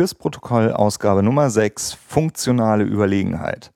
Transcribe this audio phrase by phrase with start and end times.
[0.00, 3.70] Fürs Protokoll Ausgabe Nummer 6 Funktionale Überlegenheit.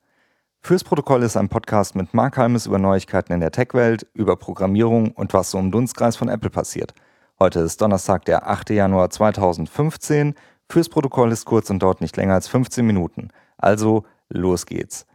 [0.59, 5.11] Fürs Protokoll ist ein Podcast mit Mark Halmes über Neuigkeiten in der Tech-Welt, über Programmierung
[5.11, 6.95] und was so im Dunstkreis von Apple passiert.
[7.37, 8.71] Heute ist Donnerstag, der 8.
[8.71, 10.33] Januar 2015.
[10.67, 13.27] Fürs Protokoll ist kurz und dauert nicht länger als 15 Minuten.
[13.59, 15.05] Also, los geht's.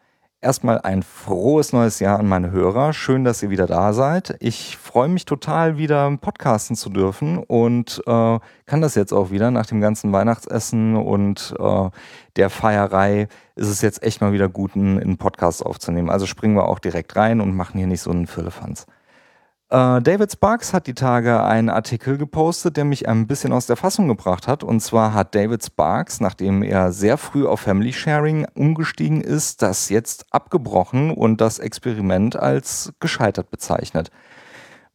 [0.43, 2.95] Erstmal ein frohes neues Jahr an meine Hörer.
[2.95, 4.37] Schön, dass ihr wieder da seid.
[4.41, 9.51] Ich freue mich total, wieder podcasten zu dürfen und äh, kann das jetzt auch wieder.
[9.51, 11.91] Nach dem ganzen Weihnachtsessen und äh,
[12.37, 16.09] der Feierei ist es jetzt echt mal wieder gut, einen, Podcast aufzunehmen.
[16.09, 18.87] Also springen wir auch direkt rein und machen hier nicht so einen Firlefanz.
[19.71, 23.77] Äh, David Sparks hat die Tage einen Artikel gepostet, der mich ein bisschen aus der
[23.77, 24.65] Fassung gebracht hat.
[24.65, 29.89] Und zwar hat David Sparks, nachdem er sehr früh auf Family Sharing umgestiegen ist, das
[29.89, 34.11] jetzt abgebrochen und das Experiment als gescheitert bezeichnet.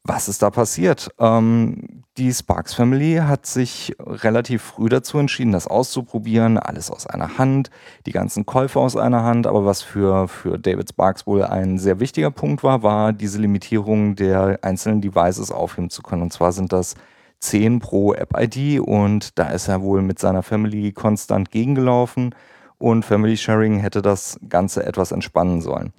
[0.08, 1.09] Was ist da passiert?
[1.18, 6.59] Ähm, die Sparks Family hat sich relativ früh dazu entschieden, das auszuprobieren.
[6.59, 7.72] Alles aus einer Hand,
[8.05, 9.48] die ganzen Käufe aus einer Hand.
[9.48, 14.15] Aber was für, für David Sparks wohl ein sehr wichtiger Punkt war, war diese Limitierung
[14.15, 16.21] der einzelnen Devices aufheben zu können.
[16.21, 16.93] Und zwar sind das
[17.40, 22.35] 10 pro App-ID und da ist er wohl mit seiner Family konstant gegengelaufen
[22.77, 25.93] und Family Sharing hätte das Ganze etwas entspannen sollen.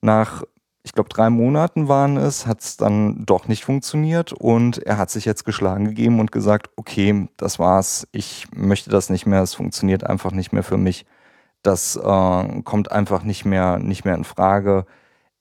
[0.00, 0.44] Nach
[0.88, 5.10] ich glaube, drei Monaten waren es, hat es dann doch nicht funktioniert und er hat
[5.10, 9.52] sich jetzt geschlagen gegeben und gesagt, okay, das war's, ich möchte das nicht mehr, es
[9.52, 11.04] funktioniert einfach nicht mehr für mich.
[11.60, 14.86] Das äh, kommt einfach nicht mehr, nicht mehr in Frage.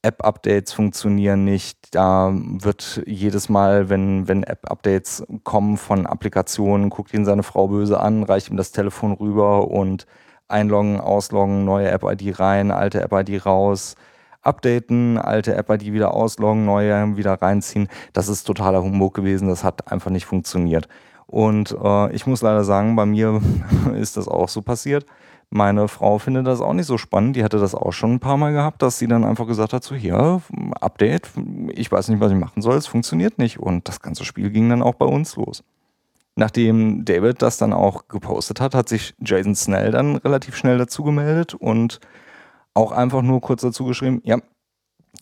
[0.02, 1.96] App-Updates funktionieren nicht.
[1.96, 8.02] Da wird jedes Mal, wenn, wenn App-Updates kommen von Applikationen, guckt ihn seine Frau böse
[8.02, 10.08] an, reicht ihm das Telefon rüber und
[10.50, 13.96] einloggen, ausloggen, neue App-ID rein, alte App-ID raus
[14.48, 17.88] updaten, alte App-ID wieder ausloggen, neue wieder reinziehen.
[18.14, 19.48] Das ist totaler Humbug gewesen.
[19.48, 20.88] Das hat einfach nicht funktioniert.
[21.28, 23.42] Und äh, ich muss leider sagen, bei mir
[23.96, 25.06] ist das auch so passiert.
[25.50, 27.36] Meine Frau findet das auch nicht so spannend.
[27.36, 29.84] Die hatte das auch schon ein paar Mal gehabt, dass sie dann einfach gesagt hat:
[29.84, 30.42] So, hier,
[30.82, 31.30] Update,
[31.74, 33.60] ich weiß nicht, was ich machen soll, es funktioniert nicht.
[33.60, 35.64] Und das ganze Spiel ging dann auch bei uns los.
[36.36, 41.04] Nachdem David das dann auch gepostet hat, hat sich Jason Snell dann relativ schnell dazu
[41.04, 42.00] gemeldet und
[42.78, 44.38] auch einfach nur kurz dazu geschrieben, ja,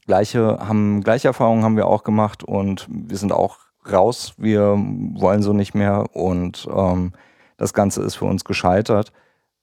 [0.06, 3.58] gleiche, haben, gleiche Erfahrungen haben wir auch gemacht und wir sind auch
[3.90, 4.78] raus, wir
[5.14, 7.14] wollen so nicht mehr und ähm,
[7.58, 9.12] das Ganze ist für uns gescheitert.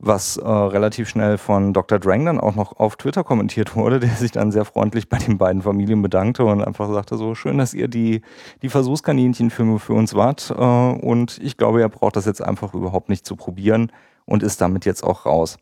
[0.05, 2.01] Was äh, relativ schnell von Dr.
[2.01, 5.39] Drang dann auch noch auf Twitter kommentiert wurde, der sich dann sehr freundlich bei den
[5.39, 8.23] beiden Familien bedankte und einfach sagte: So schön, dass ihr die,
[8.63, 10.51] die Versuchskaninchen für, uns wart.
[10.51, 13.93] Äh, und ich glaube, ihr braucht das jetzt einfach überhaupt nicht zu probieren
[14.25, 15.59] und ist damit jetzt auch raus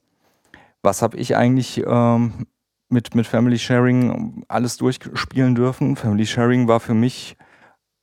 [0.82, 2.46] was habe ich eigentlich ähm,
[2.88, 5.96] mit, mit Family Sharing alles durchspielen dürfen.
[5.96, 7.36] Family Sharing war für mich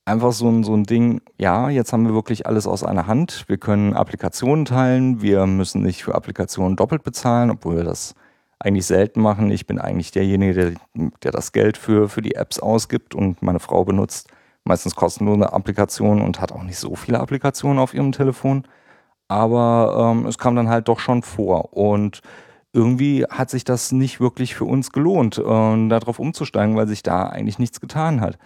[0.04, 3.44] einfach so ein, so ein Ding, ja, jetzt haben wir wirklich alles aus einer Hand.
[3.46, 8.14] Wir können Applikationen teilen, wir müssen nicht für Applikationen doppelt bezahlen, obwohl wir das
[8.58, 9.50] eigentlich selten machen.
[9.50, 13.60] Ich bin eigentlich derjenige, der, der das Geld für, für die Apps ausgibt und meine
[13.60, 14.28] Frau benutzt
[14.64, 18.64] meistens kostenlose Applikationen und hat auch nicht so viele Applikationen auf ihrem Telefon.
[19.28, 21.74] Aber ähm, es kam dann halt doch schon vor.
[21.74, 22.22] Und
[22.72, 27.24] irgendwie hat sich das nicht wirklich für uns gelohnt, äh, darauf umzusteigen, weil sich da
[27.24, 28.38] eigentlich nichts getan hat.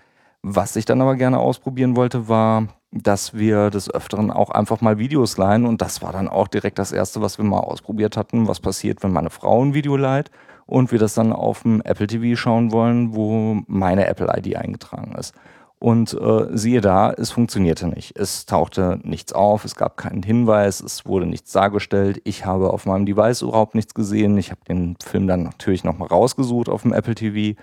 [0.43, 4.99] Was ich dann aber gerne ausprobieren wollte, war, dass wir des Öfteren auch einfach mal
[4.99, 8.49] Videos leihen und das war dann auch direkt das Erste, was wir mal ausprobiert hatten,
[8.49, 10.31] was passiert, wenn meine Frau ein Video leiht
[10.66, 15.15] und wir das dann auf dem Apple TV schauen wollen, wo meine Apple ID eingetragen
[15.16, 15.34] ist.
[15.82, 18.16] Und äh, siehe da, es funktionierte nicht.
[18.16, 22.20] Es tauchte nichts auf, es gab keinen Hinweis, es wurde nichts dargestellt.
[22.22, 24.38] Ich habe auf meinem Device überhaupt nichts gesehen.
[24.38, 27.59] Ich habe den Film dann natürlich nochmal rausgesucht auf dem Apple TV,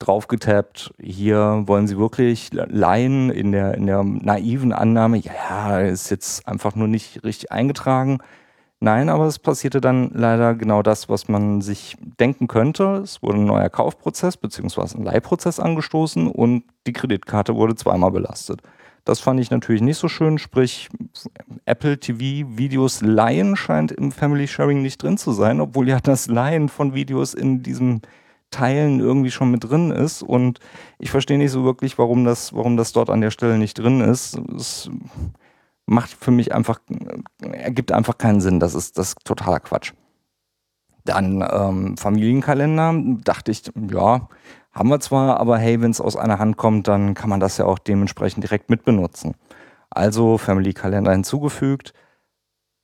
[0.00, 0.94] draufgetappt.
[1.00, 6.74] Hier wollen Sie wirklich leihen in der, in der naiven Annahme, ja, ist jetzt einfach
[6.74, 8.18] nur nicht richtig eingetragen.
[8.82, 13.02] Nein, aber es passierte dann leider genau das, was man sich denken könnte.
[13.04, 14.96] Es wurde ein neuer Kaufprozess bzw.
[14.96, 18.62] ein Leihprozess angestoßen und die Kreditkarte wurde zweimal belastet.
[19.04, 20.88] Das fand ich natürlich nicht so schön, sprich
[21.66, 26.28] Apple TV Videos leihen scheint im Family Sharing nicht drin zu sein, obwohl ja das
[26.28, 28.00] Leihen von Videos in diesem
[28.50, 30.58] Teilen irgendwie schon mit drin ist und
[30.98, 34.00] ich verstehe nicht so wirklich, warum das, warum das dort an der Stelle nicht drin
[34.00, 34.40] ist.
[34.56, 34.90] Es
[35.90, 36.80] macht für mich einfach,
[37.40, 38.60] ergibt einfach keinen Sinn.
[38.60, 39.92] Das ist, das ist totaler Quatsch.
[41.04, 42.94] Dann ähm, Familienkalender,
[43.24, 44.28] dachte ich, ja,
[44.70, 47.56] haben wir zwar, aber hey, wenn es aus einer Hand kommt, dann kann man das
[47.56, 49.34] ja auch dementsprechend direkt mitbenutzen.
[49.90, 51.92] Also Family Kalender hinzugefügt,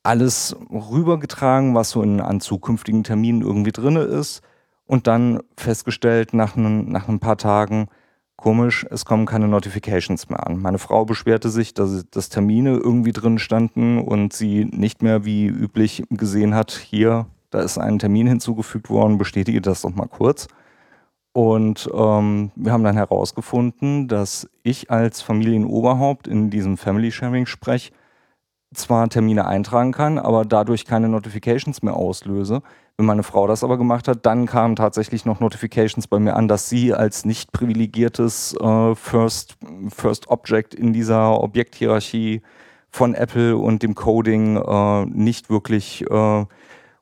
[0.02, 4.43] alles rübergetragen, was so in, an zukünftigen Terminen irgendwie drin ist
[4.85, 7.87] und dann festgestellt nach, nach ein paar Tagen,
[8.37, 10.61] Komisch, es kommen keine Notifications mehr an.
[10.61, 15.47] Meine Frau beschwerte sich, dass, dass Termine irgendwie drin standen und sie nicht mehr wie
[15.47, 20.49] üblich gesehen hat, hier, da ist ein Termin hinzugefügt worden, bestätige das doch mal kurz.
[21.33, 27.93] Und ähm, wir haben dann herausgefunden, dass ich als Familienoberhaupt in diesem Family Sharing sprech
[28.75, 32.62] zwar Termine eintragen kann, aber dadurch keine Notifications mehr auslöse.
[32.99, 36.49] Wenn meine Frau das aber gemacht hat, dann kamen tatsächlich noch Notifications bei mir an,
[36.49, 39.59] dass sie als nicht privilegiertes äh, First,
[39.95, 42.41] First Object in dieser Objekthierarchie
[42.89, 46.45] von Apple und dem Coding äh, nicht wirklich äh,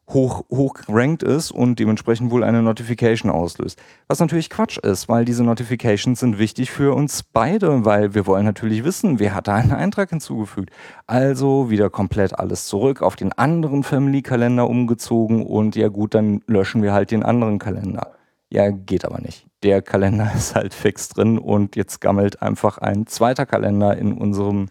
[0.08, 3.80] hoch, hoch gerankt ist und dementsprechend wohl eine Notification auslöst.
[4.06, 8.44] Was natürlich Quatsch ist, weil diese Notifications sind wichtig für uns beide, weil wir wollen
[8.44, 10.70] natürlich wissen, wer hat da einen Eintrag hinzugefügt.
[11.06, 16.82] Also wieder komplett alles zurück auf den anderen Family-Kalender umgezogen und ja gut, dann löschen
[16.82, 18.12] wir halt den anderen Kalender.
[18.50, 19.46] Ja, geht aber nicht.
[19.62, 24.68] Der Kalender ist halt fix drin und jetzt gammelt einfach ein zweiter Kalender in unserem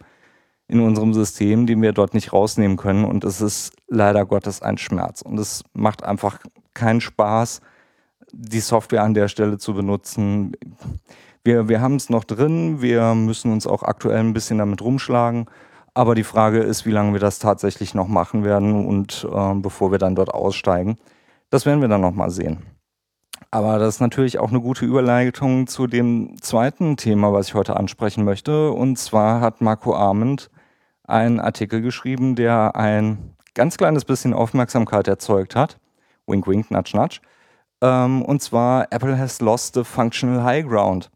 [0.67, 3.05] in unserem System, den wir dort nicht rausnehmen können.
[3.05, 5.21] Und es ist leider Gottes ein Schmerz.
[5.21, 6.39] Und es macht einfach
[6.73, 7.61] keinen Spaß,
[8.31, 10.53] die Software an der Stelle zu benutzen.
[11.43, 15.45] Wir, wir haben es noch drin, wir müssen uns auch aktuell ein bisschen damit rumschlagen.
[15.93, 19.91] Aber die Frage ist, wie lange wir das tatsächlich noch machen werden und äh, bevor
[19.91, 20.97] wir dann dort aussteigen.
[21.51, 22.63] Das werden wir dann nochmal sehen.
[23.51, 27.75] Aber das ist natürlich auch eine gute Überleitung zu dem zweiten Thema, was ich heute
[27.77, 28.71] ansprechen möchte.
[28.71, 30.49] Und zwar hat Marco Arment
[31.03, 35.79] einen Artikel geschrieben, der ein ganz kleines bisschen Aufmerksamkeit erzeugt hat.
[36.25, 37.19] Wink, wink, nudge, nudge.
[37.81, 41.11] Ähm, und zwar Apple has lost the functional high ground.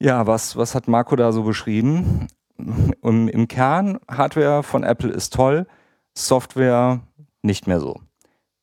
[0.00, 2.26] Ja, was, was hat Marco da so beschrieben?
[2.56, 5.66] Im, Im Kern, Hardware von Apple ist toll,
[6.14, 7.00] Software
[7.42, 8.00] nicht mehr so.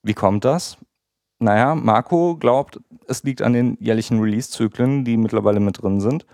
[0.03, 0.77] Wie kommt das?
[1.41, 6.27] Naja, Marco glaubt, es liegt an den jährlichen Release-Zyklen, die mittlerweile mit drin sind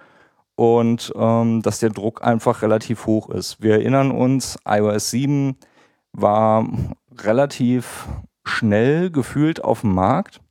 [0.55, 3.61] und ähm, dass der Druck einfach relativ hoch ist.
[3.61, 5.55] Wir erinnern uns, iOS 7
[6.11, 6.67] war
[7.17, 8.09] relativ
[8.43, 10.41] schnell gefühlt auf dem Markt.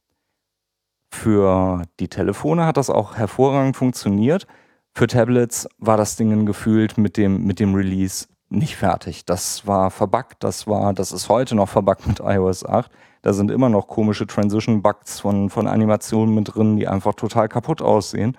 [1.12, 4.46] Für die Telefone hat das auch hervorragend funktioniert.
[4.94, 9.25] Für Tablets war das Ding gefühlt mit dem, mit dem Release nicht fertig.
[9.25, 12.90] Das war verbuggt, das war, das ist heute noch verbuggt mit iOS 8.
[13.22, 17.82] Da sind immer noch komische Transition-Bugs von, von Animationen mit drin, die einfach total kaputt
[17.82, 18.37] aussehen.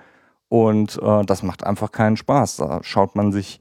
[0.50, 2.58] Und äh, das macht einfach keinen Spaß.
[2.58, 3.60] Da schaut man sich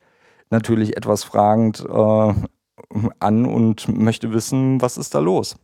[0.50, 2.34] natürlich etwas fragend äh,
[3.19, 5.56] an und möchte wissen, was ist da los.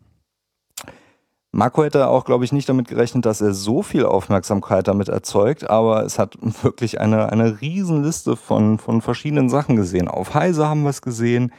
[1.54, 5.68] Marco hätte auch, glaube ich, nicht damit gerechnet, dass er so viel Aufmerksamkeit damit erzeugt,
[5.68, 10.08] aber es hat wirklich eine, eine Riesenliste von, von verschiedenen Sachen gesehen.
[10.08, 11.52] Auf Heise haben wir es gesehen.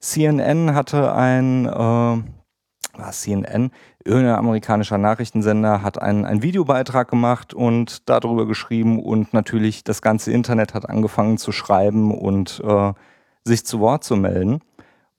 [0.00, 2.22] CNN hatte ein, äh,
[3.00, 3.70] was CNN,
[4.04, 10.30] irgendein amerikanischer Nachrichtensender hat einen, einen Videobeitrag gemacht und darüber geschrieben und natürlich das ganze
[10.30, 12.92] Internet hat angefangen zu schreiben und äh,
[13.44, 14.60] sich zu Wort zu melden.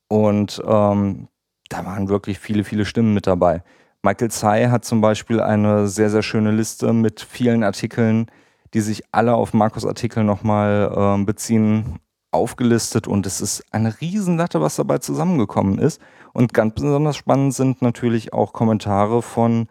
[0.07, 1.29] Und ähm,
[1.69, 3.63] da waren wirklich viele, viele Stimmen mit dabei.
[4.01, 8.27] Michael Tsai hat zum Beispiel eine sehr, sehr schöne Liste mit vielen Artikeln,
[8.73, 11.99] die sich alle auf Markus Artikel nochmal äh, beziehen,
[12.31, 15.99] aufgelistet und es ist eine Riesenlatte, was dabei zusammengekommen ist.
[16.31, 19.67] Und ganz besonders spannend sind natürlich auch Kommentare von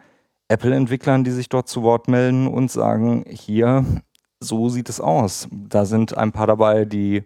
[0.49, 3.85] Apple-Entwicklern, die sich dort zu Wort melden und sagen, hier,
[4.41, 5.49] so sieht es aus.
[5.53, 7.25] Da sind ein paar dabei, die,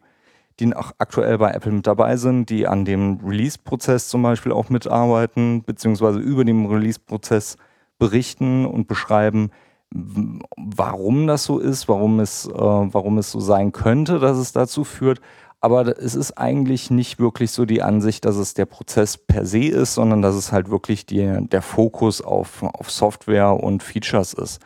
[0.62, 4.70] die auch aktuell bei Apple mit dabei sind, die an dem Release-Prozess zum Beispiel auch
[4.70, 7.56] mitarbeiten, beziehungsweise über den Release-Prozess
[7.98, 9.50] berichten und beschreiben,
[9.90, 14.84] warum das so ist, warum es, äh, warum es so sein könnte, dass es dazu
[14.84, 15.20] führt.
[15.60, 19.64] Aber es ist eigentlich nicht wirklich so die Ansicht, dass es der Prozess per se
[19.64, 24.60] ist, sondern dass es halt wirklich die, der Fokus auf, auf Software und Features ist.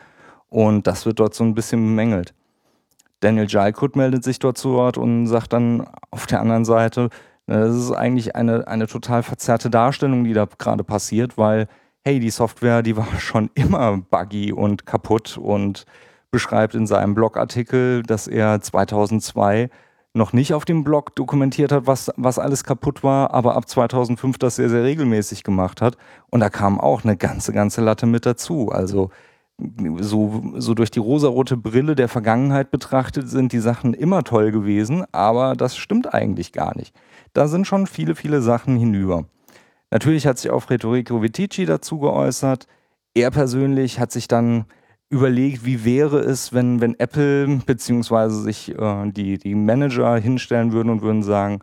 [0.48, 2.32] Und das wird dort so ein bisschen bemängelt.
[3.20, 7.08] Daniel Jalkut meldet sich dort zu Wort und sagt dann auf der anderen Seite,
[7.46, 11.68] das ist eigentlich eine, eine total verzerrte Darstellung, die da gerade passiert, weil,
[12.04, 15.86] hey, die Software, die war schon immer buggy und kaputt und
[16.30, 19.70] beschreibt in seinem Blogartikel, dass er 2002
[20.12, 24.38] noch nicht auf dem Blog dokumentiert hat, was, was alles kaputt war, aber ab 2005
[24.38, 25.96] das sehr, sehr regelmäßig gemacht hat.
[26.30, 28.70] Und da kam auch eine ganze, ganze Latte mit dazu.
[28.70, 29.10] Also
[29.58, 35.04] so, so durch die rosarote Brille der Vergangenheit betrachtet sind die Sachen immer toll gewesen,
[35.12, 36.94] aber das stimmt eigentlich gar nicht.
[37.32, 39.24] Da sind schon viele, viele Sachen hinüber.
[39.90, 42.66] Natürlich hat sich auch Federico Vitici dazu geäußert.
[43.14, 44.66] Er persönlich hat sich dann
[45.08, 50.90] überlegt, wie wäre es, wenn, wenn Apple beziehungsweise sich äh, die, die Manager hinstellen würden
[50.90, 51.60] und würden sagen,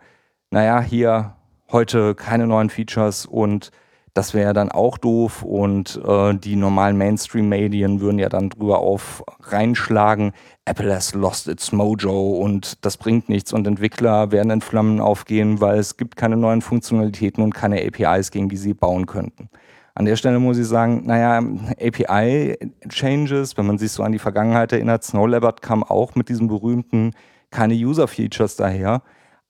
[0.50, 1.35] naja, hier
[1.71, 3.71] heute keine neuen Features und
[4.15, 8.77] Das wäre ja dann auch doof und äh, die normalen Mainstream-Medien würden ja dann drüber
[8.77, 10.34] auf reinschlagen,
[10.65, 15.62] Apple has lost its mojo und das bringt nichts und Entwickler werden in Flammen aufgehen,
[15.62, 19.50] weil es gibt keine neuen Funktionalitäten und keine APIs, gegen die sie bauen könnten.
[19.96, 21.38] An der Stelle muss ich sagen, naja,
[21.79, 26.48] API-Changes, wenn man sich so an die Vergangenheit erinnert, Snow Leopard kam auch mit diesem
[26.48, 27.13] berühmten
[27.51, 29.01] keine User-Features daher.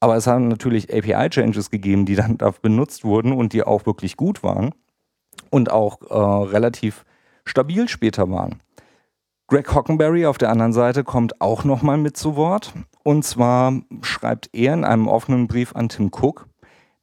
[0.03, 4.43] Aber es haben natürlich API-Changes gegeben, die dann benutzt wurden und die auch wirklich gut
[4.43, 4.71] waren
[5.49, 7.05] und auch äh, relativ
[7.45, 8.59] stabil später waren.
[9.47, 12.73] Greg Hockenberry auf der anderen Seite kommt auch nochmal mit zu Wort.
[13.05, 16.49] Und zwar schreibt er in einem offenen Brief an Tim Cook,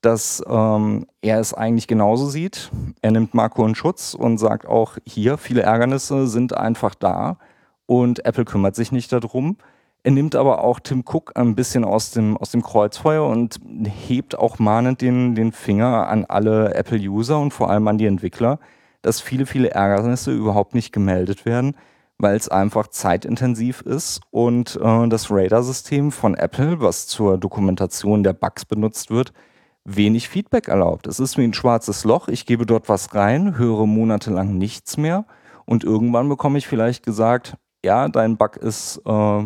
[0.03, 2.71] dass ähm, er es eigentlich genauso sieht.
[3.01, 7.39] Er nimmt Marco in Schutz und sagt auch hier, viele Ärgernisse sind einfach da
[7.87, 9.57] und Apple kümmert sich nicht darum.
[10.03, 14.39] Er nimmt aber auch Tim Cook ein bisschen aus dem, aus dem Kreuzfeuer und hebt
[14.39, 18.59] auch mahnend den, den Finger an alle Apple-User und vor allem an die Entwickler,
[19.03, 21.77] dass viele, viele Ärgernisse überhaupt nicht gemeldet werden,
[22.17, 28.33] weil es einfach zeitintensiv ist und äh, das Radar-System von Apple, was zur Dokumentation der
[28.33, 29.35] Bugs benutzt wird,
[29.85, 31.07] wenig Feedback erlaubt.
[31.09, 32.29] Es ist wie ein schwarzes Loch.
[32.29, 35.27] Ich gebe dort was rein, höre monatelang nichts mehr
[35.67, 39.45] und irgendwann bekomme ich vielleicht gesagt, ja, dein Bug ist äh,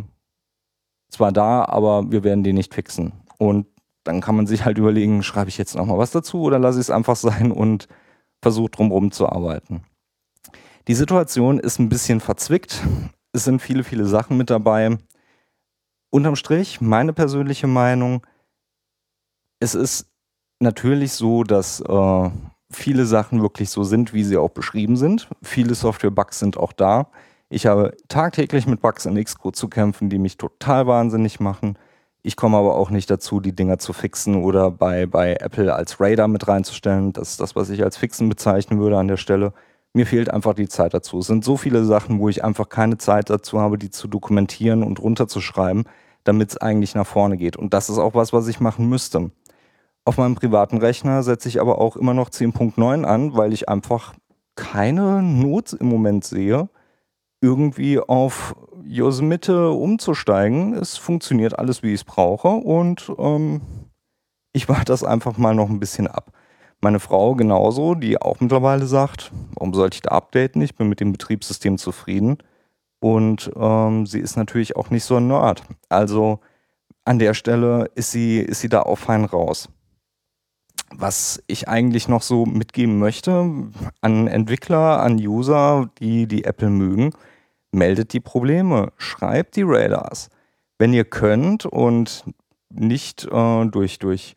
[1.15, 3.13] zwar da, aber wir werden den nicht fixen.
[3.39, 3.67] Und
[4.05, 6.87] dann kann man sich halt überlegen, schreibe ich jetzt nochmal was dazu oder lasse ich
[6.87, 7.89] es einfach sein und
[8.43, 9.83] versuche drumherum zu arbeiten.
[10.87, 12.83] Die Situation ist ein bisschen verzwickt.
[13.33, 14.99] Es sind viele, viele Sachen mit dabei.
[16.11, 18.25] Unterm Strich, meine persönliche Meinung,
[19.61, 20.07] es ist
[20.61, 22.31] natürlich so, dass äh,
[22.71, 25.29] viele Sachen wirklich so sind, wie sie auch beschrieben sind.
[25.43, 27.09] Viele Software-Bugs sind auch da.
[27.49, 31.79] Ich habe tagtäglich mit Bugs in Xcode zu kämpfen, die mich total wahnsinnig machen.
[32.23, 36.01] Ich komme aber auch nicht dazu, die Dinger zu fixen oder bei, bei Apple als
[36.01, 37.13] Radar mit reinzustellen.
[37.13, 39.53] Das ist das, was ich als Fixen bezeichnen würde an der Stelle.
[39.93, 41.19] Mir fehlt einfach die Zeit dazu.
[41.19, 44.83] Es sind so viele Sachen, wo ich einfach keine Zeit dazu habe, die zu dokumentieren
[44.83, 45.85] und runterzuschreiben,
[46.25, 47.57] damit es eigentlich nach vorne geht.
[47.57, 49.31] Und das ist auch was, was ich machen müsste.
[50.07, 54.15] Auf meinem privaten Rechner setze ich aber auch immer noch 10.9 an, weil ich einfach
[54.57, 56.69] keine Not im Moment sehe,
[57.45, 60.75] irgendwie auf Yosemite umzusteigen.
[60.75, 63.61] Es funktioniert alles, wie ich es brauche und ähm,
[64.53, 66.33] ich warte das einfach mal noch ein bisschen ab.
[66.81, 70.63] Meine Frau genauso, die auch mittlerweile sagt, warum sollte ich da updaten?
[70.63, 72.39] Ich bin mit dem Betriebssystem zufrieden.
[73.01, 75.63] Und ähm, sie ist natürlich auch nicht so ein Nerd.
[75.89, 76.41] Also
[77.05, 79.69] an der Stelle ist sie, ist sie da auch fein raus.
[80.91, 83.51] Was ich eigentlich noch so mitgeben möchte
[84.01, 87.13] an Entwickler, an User, die die Apple mögen,
[87.75, 90.31] meldet die Probleme, schreibt die Radars.
[90.79, 92.25] Wenn ihr könnt und
[92.71, 94.35] nicht äh, durch, durch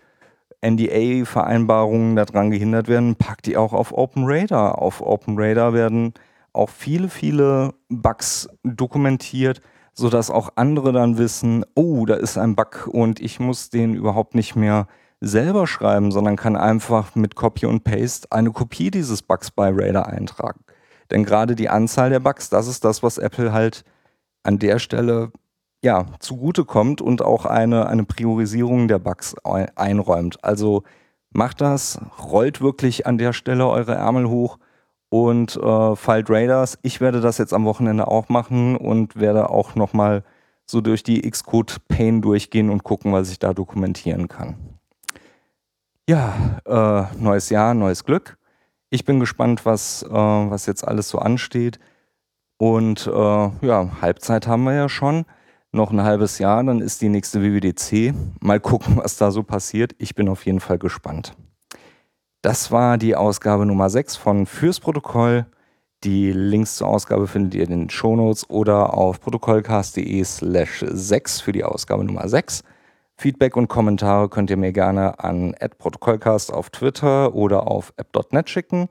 [0.62, 4.82] NDA-Vereinbarungen daran gehindert werden, packt die auch auf Open Radar.
[4.82, 6.13] Auf Open Radar werden
[6.53, 9.62] auch viele, viele Bugs dokumentiert,
[9.94, 14.36] sodass auch andere dann wissen, oh, da ist ein Bug und ich muss den überhaupt
[14.36, 14.88] nicht mehr
[15.20, 20.08] selber schreiben, sondern kann einfach mit Copy und Paste eine Kopie dieses Bugs bei Radar
[20.08, 20.62] eintragen.
[21.11, 23.83] Denn gerade die Anzahl der Bugs, das ist das, was Apple halt
[24.43, 25.31] an der Stelle
[25.83, 30.43] ja, zugutekommt und auch eine, eine Priorisierung der Bugs einräumt.
[30.43, 30.83] Also
[31.31, 31.99] macht das,
[32.31, 34.57] rollt wirklich an der Stelle eure Ärmel hoch
[35.09, 36.79] und äh, feilt Raiders.
[36.81, 40.23] Ich werde das jetzt am Wochenende auch machen und werde auch nochmal
[40.65, 44.55] so durch die Xcode-Pain durchgehen und gucken, was ich da dokumentieren kann.
[46.09, 48.37] Ja, äh, neues Jahr, neues Glück.
[48.89, 51.79] Ich bin gespannt, was, äh, was jetzt alles so ansteht.
[52.58, 55.25] Und äh, ja, Halbzeit haben wir ja schon.
[55.74, 58.13] Noch ein halbes Jahr, dann ist die nächste WWDC.
[58.39, 59.94] Mal gucken, was da so passiert.
[59.98, 61.34] Ich bin auf jeden Fall gespannt.
[62.41, 65.46] Das war die Ausgabe Nummer 6 von Fürs Protokoll.
[66.03, 71.51] Die Links zur Ausgabe findet ihr in den Shownotes oder auf protokollcast.de slash 6 für
[71.51, 72.63] die Ausgabe Nummer 6.
[73.19, 78.89] Feedback und Kommentare könnt ihr mir gerne an @protokollcast auf Twitter oder auf app.net schicken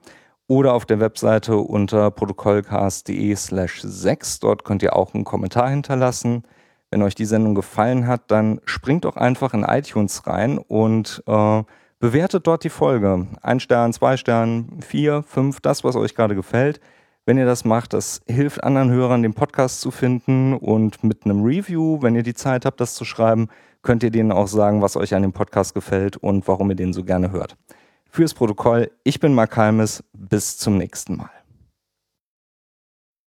[0.48, 4.40] oder auf der Webseite unter protokollcast.de/slash 6.
[4.40, 6.42] Dort könnt ihr auch einen Kommentar hinterlassen.
[6.90, 11.62] Wenn euch die Sendung gefallen hat, dann springt doch einfach in iTunes rein und äh,
[12.00, 13.28] bewertet dort die Folge.
[13.42, 16.80] Ein Stern, zwei Stern, vier, fünf, das, was euch gerade gefällt.
[17.26, 21.44] Wenn ihr das macht, das hilft anderen Hörern, den Podcast zu finden und mit einem
[21.44, 23.48] Review, wenn ihr die Zeit habt, das zu schreiben,
[23.86, 26.92] könnt ihr denen auch sagen, was euch an dem Podcast gefällt und warum ihr den
[26.92, 27.56] so gerne hört.
[28.10, 31.35] Fürs Protokoll, ich bin Mark Halmes, bis zum nächsten Mal.